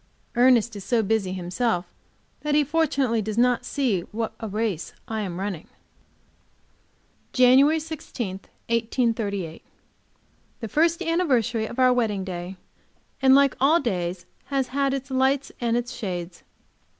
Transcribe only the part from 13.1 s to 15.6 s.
and like all days, has had its lights